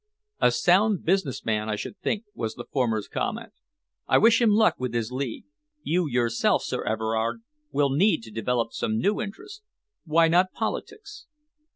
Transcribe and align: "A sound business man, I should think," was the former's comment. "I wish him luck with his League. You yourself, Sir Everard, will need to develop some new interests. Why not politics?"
"A 0.39 0.49
sound 0.51 1.05
business 1.05 1.45
man, 1.45 1.69
I 1.69 1.75
should 1.75 1.95
think," 1.99 2.23
was 2.33 2.55
the 2.55 2.65
former's 2.65 3.07
comment. 3.07 3.53
"I 4.07 4.17
wish 4.17 4.41
him 4.41 4.49
luck 4.49 4.73
with 4.79 4.95
his 4.95 5.11
League. 5.11 5.45
You 5.83 6.07
yourself, 6.09 6.63
Sir 6.63 6.83
Everard, 6.83 7.43
will 7.71 7.91
need 7.91 8.23
to 8.23 8.31
develop 8.31 8.73
some 8.73 8.97
new 8.97 9.21
interests. 9.21 9.61
Why 10.05 10.27
not 10.27 10.53
politics?" 10.53 11.27